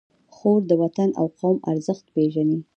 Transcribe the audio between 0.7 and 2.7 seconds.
وطن او قوم ارزښت پېژني.